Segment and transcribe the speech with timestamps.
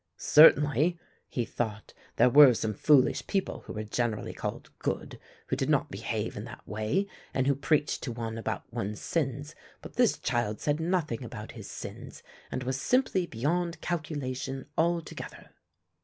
[0.17, 0.97] "Certainly,"
[1.29, 5.91] he thought, "there were some foolish people who were generally called good, who did not
[5.91, 10.59] behave in that way, and who preached to one about one's sins, but this child
[10.59, 15.51] said nothing about his sins and was simply beyond calculation altogether."